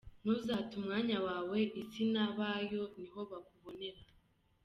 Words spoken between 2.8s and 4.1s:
niho bakubonera.